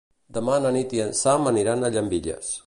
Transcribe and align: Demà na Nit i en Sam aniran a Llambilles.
Demà 0.37 0.55
na 0.63 0.71
Nit 0.77 0.95
i 0.99 1.03
en 1.03 1.13
Sam 1.19 1.47
aniran 1.53 1.85
a 1.85 1.93
Llambilles. 1.97 2.51